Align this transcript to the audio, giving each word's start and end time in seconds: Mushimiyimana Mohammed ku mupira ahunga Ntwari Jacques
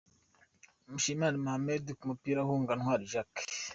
Mushimiyimana 0.91 1.41
Mohammed 1.43 1.85
ku 1.97 2.03
mupira 2.09 2.39
ahunga 2.41 2.71
Ntwari 2.79 3.05
Jacques 3.11 3.45